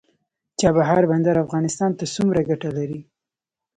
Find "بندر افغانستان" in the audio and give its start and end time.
1.11-1.91